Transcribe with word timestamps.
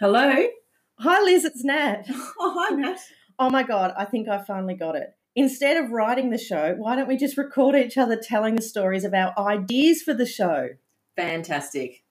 Hello. 0.00 0.34
Hi, 0.98 1.22
Liz, 1.22 1.44
it's 1.44 1.62
Nat. 1.62 2.08
Oh, 2.40 2.66
hi, 2.68 2.74
Nat. 2.74 2.98
Oh 3.38 3.48
my 3.48 3.62
God, 3.62 3.94
I 3.96 4.04
think 4.04 4.28
I 4.28 4.42
finally 4.42 4.74
got 4.74 4.96
it. 4.96 5.14
Instead 5.36 5.76
of 5.76 5.92
writing 5.92 6.30
the 6.30 6.38
show, 6.38 6.74
why 6.76 6.96
don't 6.96 7.06
we 7.06 7.16
just 7.16 7.38
record 7.38 7.76
each 7.76 7.96
other 7.96 8.16
telling 8.20 8.56
the 8.56 8.62
stories 8.62 9.04
of 9.04 9.14
our 9.14 9.32
ideas 9.38 10.02
for 10.02 10.12
the 10.12 10.26
show? 10.26 10.70
Fantastic. 11.14 12.02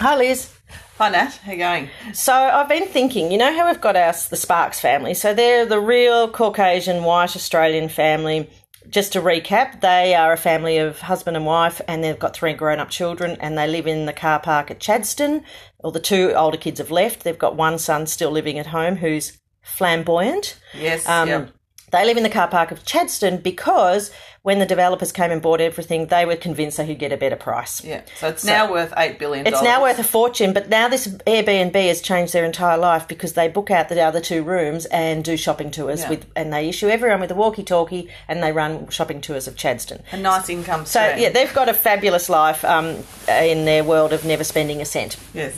Hi, 0.00 0.16
Liz. 0.16 0.50
Hi, 0.96 1.10
Nat. 1.10 1.38
How 1.44 1.52
you 1.52 1.58
going? 1.58 1.90
So 2.14 2.32
I've 2.32 2.68
been 2.68 2.88
thinking, 2.88 3.30
you 3.30 3.36
know 3.36 3.54
how 3.54 3.66
we've 3.68 3.80
got 3.80 3.94
our 3.94 4.14
the 4.30 4.36
Sparks 4.36 4.80
family? 4.80 5.12
So 5.12 5.34
they're 5.34 5.66
the 5.66 5.80
real 5.80 6.30
Caucasian 6.30 7.04
white 7.04 7.36
Australian 7.36 7.90
family. 7.90 8.48
Just 8.90 9.12
to 9.12 9.20
recap, 9.20 9.80
they 9.80 10.14
are 10.14 10.32
a 10.32 10.36
family 10.36 10.78
of 10.78 11.00
husband 11.00 11.36
and 11.36 11.46
wife, 11.46 11.80
and 11.86 12.02
they've 12.02 12.18
got 12.18 12.34
three 12.34 12.54
grown 12.54 12.80
up 12.80 12.90
children, 12.90 13.36
and 13.40 13.56
they 13.56 13.68
live 13.68 13.86
in 13.86 14.06
the 14.06 14.12
car 14.12 14.40
park 14.40 14.70
at 14.70 14.80
Chadstone. 14.80 15.44
All 15.78 15.92
the 15.92 16.00
two 16.00 16.32
older 16.32 16.56
kids 16.58 16.80
have 16.80 16.90
left. 16.90 17.22
They've 17.22 17.38
got 17.38 17.56
one 17.56 17.78
son 17.78 18.06
still 18.06 18.30
living 18.30 18.58
at 18.58 18.66
home 18.66 18.96
who's 18.96 19.38
flamboyant. 19.62 20.58
Yes. 20.74 21.08
Um, 21.08 21.28
yep. 21.28 21.50
They 21.90 22.04
live 22.04 22.16
in 22.16 22.22
the 22.22 22.30
car 22.30 22.48
park 22.48 22.70
of 22.70 22.84
Chadstone 22.84 23.42
because 23.42 24.10
when 24.42 24.58
the 24.58 24.64
developers 24.64 25.12
came 25.12 25.30
and 25.30 25.42
bought 25.42 25.60
everything, 25.60 26.06
they 26.06 26.24
were 26.24 26.36
convinced 26.36 26.78
they 26.78 26.86
could 26.86 26.98
get 26.98 27.12
a 27.12 27.16
better 27.16 27.36
price. 27.36 27.84
Yeah. 27.84 28.00
So 28.18 28.28
it's 28.28 28.44
now 28.44 28.70
worth 28.70 28.94
eight 28.96 29.18
billion. 29.18 29.46
It's 29.46 29.62
now 29.62 29.82
worth 29.82 29.98
a 29.98 30.04
fortune, 30.04 30.54
but 30.54 30.70
now 30.70 30.88
this 30.88 31.06
Airbnb 31.08 31.74
has 31.74 32.00
changed 32.00 32.32
their 32.32 32.44
entire 32.46 32.78
life 32.78 33.06
because 33.06 33.34
they 33.34 33.48
book 33.48 33.70
out 33.70 33.88
the 33.90 34.00
other 34.00 34.20
two 34.20 34.42
rooms 34.42 34.86
and 34.86 35.22
do 35.22 35.36
shopping 35.36 35.70
tours 35.70 36.00
Yeah. 36.02 36.10
with, 36.10 36.26
and 36.34 36.52
they 36.52 36.68
issue 36.70 36.88
everyone 36.88 37.20
with 37.20 37.30
a 37.32 37.34
walkie-talkie 37.34 38.08
and 38.28 38.42
they 38.42 38.52
run 38.52 38.88
shopping 38.88 39.20
tours 39.20 39.46
of 39.46 39.56
Chadstone. 39.56 40.00
a 40.12 40.16
nice 40.16 40.48
income 40.48 40.86
Stream. 40.86 41.10
So 41.16 41.16
yeah, 41.20 41.28
they've 41.28 41.52
got 41.52 41.68
a 41.68 41.74
fabulous 41.74 42.30
life 42.30 42.64
um, 42.64 42.96
in 43.28 43.66
their 43.66 43.84
world 43.84 44.12
of 44.14 44.24
never 44.24 44.44
spending 44.44 44.80
a 44.80 44.86
cent. 44.86 45.18
Yes. 45.34 45.54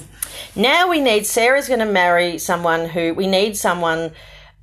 Now 0.57 0.89
we 0.89 1.01
need 1.01 1.27
Sarah's 1.27 1.69
going 1.69 1.81
to 1.81 1.87
marry 1.87 2.39
someone 2.39 2.89
who 2.89 3.15
we 3.15 3.27
need 3.29 3.57
someone 3.57 4.13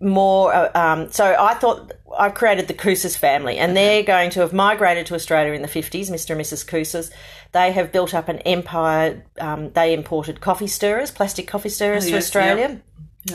more. 0.02 0.53
Uh, 0.53 0.72
um, 0.75 1.11
so 1.11 1.36
I 1.39 1.53
thought 1.55 1.92
I've 2.17 2.33
created 2.33 2.67
the 2.67 2.73
Kousas 2.73 3.17
family, 3.17 3.58
and 3.58 3.75
they're 3.75 4.03
going 4.03 4.30
to 4.31 4.41
have 4.41 4.53
migrated 4.53 5.06
to 5.08 5.16
Australia 5.16 5.53
in 5.53 5.61
the 5.61 5.67
fifties. 5.67 6.09
Mr. 6.09 6.31
and 6.31 6.41
Mrs. 6.41 6.66
Kousas. 6.66 7.11
They 7.52 7.72
have 7.72 7.91
built 7.91 8.14
up 8.14 8.30
an 8.30 8.39
empire. 8.39 9.25
Um, 9.39 9.72
they 9.72 9.94
imported 9.94 10.39
coffee 10.39 10.67
stirrers, 10.67 11.09
plastic 11.11 11.47
coffee 11.47 11.69
stirrers 11.69 12.06
Oh, 12.06 12.09
to 12.09 12.14
yes, 12.14 12.25
Australia. 12.25 12.81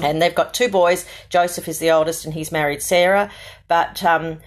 And 0.02 0.20
they've 0.20 0.34
got 0.34 0.54
two 0.54 0.68
boys. 0.68 1.04
Joseph 1.28 1.68
is 1.68 1.78
the 1.78 1.90
oldest, 1.90 2.24
and 2.24 2.32
he's 2.34 2.50
married 2.50 2.82
Sarah. 2.82 3.30
But 3.68 4.02
um, 4.02 4.38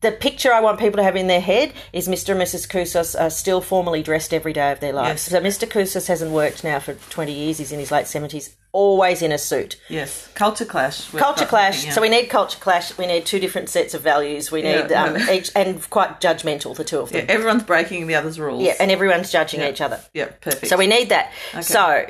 the 0.00 0.12
picture 0.12 0.52
I 0.52 0.60
want 0.60 0.78
people 0.78 0.96
to 0.98 1.02
have 1.02 1.16
in 1.16 1.26
their 1.26 1.40
head 1.40 1.72
is 1.92 2.08
Mr. 2.08 2.30
and 2.30 2.40
Mrs. 2.40 2.68
Kousas 2.68 3.20
are 3.20 3.30
still 3.30 3.60
formally 3.60 4.02
dressed 4.02 4.32
every 4.32 4.52
day 4.52 4.70
of 4.72 4.80
their 4.80 4.92
lives. 4.92 5.30
Yes. 5.30 5.58
So 5.58 5.66
Mr. 5.66 5.70
Kousas 5.70 6.08
hasn't 6.08 6.30
worked 6.30 6.64
now 6.64 6.78
for 6.78 6.94
20 6.94 7.32
years. 7.32 7.58
He's 7.58 7.72
in 7.72 7.78
his 7.78 7.90
late 7.90 8.06
70s, 8.06 8.54
always 8.76 9.22
in 9.22 9.32
a 9.32 9.38
suit. 9.38 9.76
Yes. 9.88 10.28
Culture 10.34 10.66
clash. 10.66 11.08
Culture 11.10 11.46
clash. 11.46 11.92
So 11.94 12.00
we 12.02 12.10
need 12.10 12.26
culture 12.26 12.58
clash. 12.60 12.96
We 12.98 13.06
need 13.06 13.24
two 13.24 13.40
different 13.40 13.70
sets 13.70 13.94
of 13.94 14.02
values. 14.02 14.52
We 14.52 14.62
Yeah, 14.62 14.82
need 14.82 14.92
um, 14.92 15.16
yeah. 15.16 15.32
each 15.32 15.50
and 15.56 15.88
quite 15.88 16.20
judgmental, 16.20 16.76
the 16.76 16.84
two 16.84 16.98
of 17.00 17.10
them. 17.10 17.24
Yeah, 17.26 17.32
everyone's 17.32 17.62
breaking 17.62 18.06
the 18.06 18.14
other's 18.14 18.38
rules. 18.38 18.62
Yeah, 18.62 18.74
and 18.78 18.90
everyone's 18.90 19.32
judging 19.32 19.60
Yeah. 19.60 19.70
each 19.70 19.80
other. 19.80 19.98
yeah, 20.12 20.26
perfect. 20.42 20.66
So 20.68 20.76
we 20.76 20.86
need 20.86 21.08
that. 21.08 21.32
So 21.62 22.06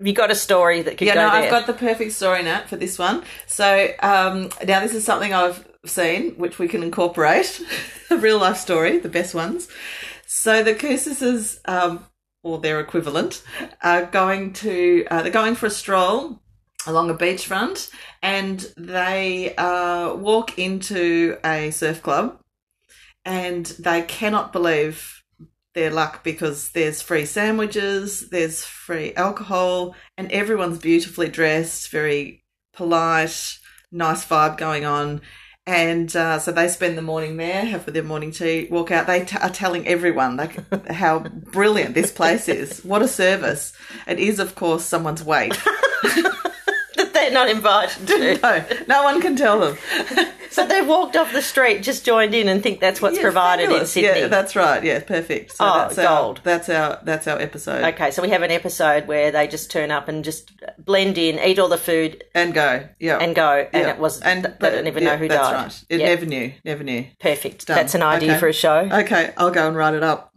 you 0.00 0.12
got 0.14 0.30
a 0.30 0.34
story 0.34 0.80
that 0.82 0.96
could 0.96 1.06
yeah, 1.08 1.14
go 1.14 1.26
no, 1.26 1.32
there. 1.32 1.42
I've 1.44 1.50
got 1.50 1.66
the 1.66 1.74
perfect 1.74 2.12
story, 2.12 2.42
Nat, 2.42 2.68
for 2.68 2.76
this 2.76 2.98
one. 2.98 3.22
So 3.46 3.88
um, 4.00 4.48
now 4.66 4.80
this 4.80 4.94
is 4.94 5.04
something 5.04 5.34
I've 5.34 5.66
seen, 5.84 6.32
which 6.36 6.58
we 6.58 6.68
can 6.68 6.82
incorporate. 6.82 7.60
a 8.10 8.16
real 8.26 8.38
life 8.38 8.56
story, 8.56 8.98
the 8.98 9.08
best 9.08 9.34
ones. 9.34 9.68
So 10.26 10.62
the 10.62 10.74
Cursuses, 10.74 11.58
um, 11.66 12.04
or 12.48 12.58
their 12.58 12.80
equivalent, 12.80 13.42
are 13.82 14.06
going 14.06 14.52
to 14.54 15.06
uh, 15.10 15.22
they're 15.22 15.30
going 15.32 15.54
for 15.54 15.66
a 15.66 15.70
stroll 15.70 16.40
along 16.86 17.10
a 17.10 17.14
beachfront, 17.14 17.90
and 18.22 18.72
they 18.76 19.54
uh, 19.56 20.14
walk 20.14 20.58
into 20.58 21.36
a 21.44 21.70
surf 21.70 22.02
club, 22.02 22.40
and 23.24 23.66
they 23.78 24.02
cannot 24.02 24.52
believe 24.52 25.22
their 25.74 25.90
luck 25.90 26.24
because 26.24 26.70
there's 26.70 27.02
free 27.02 27.26
sandwiches, 27.26 28.30
there's 28.30 28.64
free 28.64 29.14
alcohol, 29.14 29.94
and 30.16 30.30
everyone's 30.32 30.78
beautifully 30.78 31.28
dressed, 31.28 31.90
very 31.90 32.44
polite, 32.72 33.58
nice 33.92 34.24
vibe 34.26 34.56
going 34.56 34.84
on. 34.84 35.20
And 35.68 36.16
uh, 36.16 36.38
so 36.38 36.50
they 36.50 36.66
spend 36.68 36.96
the 36.96 37.02
morning 37.02 37.36
there, 37.36 37.62
have 37.66 37.92
their 37.92 38.02
morning 38.02 38.30
tea, 38.30 38.68
walk 38.70 38.90
out. 38.90 39.06
They 39.06 39.26
t- 39.26 39.36
are 39.36 39.50
telling 39.50 39.86
everyone 39.86 40.38
like 40.38 40.56
how 40.90 41.18
brilliant 41.18 41.94
this 41.94 42.10
place 42.10 42.48
is. 42.48 42.82
What 42.82 43.02
a 43.02 43.08
service! 43.08 43.74
It 44.06 44.18
is, 44.18 44.38
of 44.38 44.54
course, 44.54 44.82
someone's 44.82 45.22
weight. 45.22 45.52
they're 47.28 47.34
not 47.46 47.48
invited 47.50 48.06
to. 48.08 48.38
No, 48.42 48.64
no 48.86 49.02
one 49.04 49.20
can 49.20 49.36
tell 49.36 49.58
them. 49.60 49.76
so 50.50 50.66
they've 50.66 50.86
walked 50.86 51.16
off 51.16 51.32
the 51.32 51.42
street, 51.42 51.82
just 51.82 52.04
joined 52.04 52.34
in, 52.34 52.48
and 52.48 52.62
think 52.62 52.80
that's 52.80 53.00
what's 53.02 53.16
Yeah, 53.16 53.22
provided 53.22 53.70
in. 53.70 53.86
Sydney. 53.86 54.20
Yeah, 54.20 54.26
that's 54.28 54.54
right. 54.56 54.82
Yeah, 54.82 55.00
perfect. 55.00 55.52
So 55.52 55.64
Oh, 55.66 55.78
that's 55.78 55.96
gold. 55.96 56.38
Our, 56.38 56.42
that's 56.44 56.68
our 56.68 57.00
that's 57.02 57.26
our 57.26 57.38
episode. 57.40 57.84
Okay, 57.94 58.10
so 58.10 58.22
we 58.22 58.30
have 58.30 58.42
an 58.42 58.50
episode 58.50 59.06
where 59.06 59.30
they 59.30 59.46
just 59.48 59.70
turn 59.70 59.90
up 59.90 60.08
and 60.08 60.24
just 60.24 60.52
blend 60.78 61.18
in, 61.18 61.38
eat 61.38 61.58
all 61.58 61.68
the 61.68 61.76
food, 61.78 62.24
And 62.34 62.54
go. 62.54 62.88
Yeah. 62.98 63.18
and 63.18 63.34
go, 63.34 63.66
and 63.72 63.82
Yeah. 63.84 63.90
it 63.94 63.98
was 63.98 64.20
and 64.20 64.44
they 64.60 64.70
don't 64.70 64.86
even 64.86 65.04
know 65.04 65.16
who 65.16 65.28
that's 65.28 65.48
died. 65.48 65.54
Right. 65.64 65.84
It 65.88 66.00
Yeah. 66.00 66.06
never 66.08 66.26
knew. 66.26 66.52
Never 66.64 66.84
knew. 66.84 67.06
Perfect. 67.20 67.66
Done. 67.66 67.76
That's 67.76 67.94
an 67.94 68.02
idea 68.02 68.30
Okay. 68.32 68.38
for 68.40 68.48
a 68.48 68.52
show. 68.52 68.88
Okay, 68.92 69.32
I'll 69.36 69.50
go 69.50 69.66
and 69.68 69.76
write 69.76 69.94
it 69.94 70.02
up. 70.02 70.27